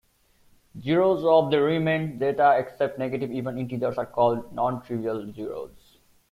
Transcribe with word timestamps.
Zeros 0.81 1.23
of 1.23 1.51
the 1.51 1.61
Riemann 1.61 2.17
zeta 2.17 2.55
except 2.57 2.97
negative 2.97 3.29
even 3.29 3.59
integers 3.59 3.99
are 3.99 4.05
called 4.07 4.51
"nontrivial 4.55 5.31
zeros". 5.35 5.99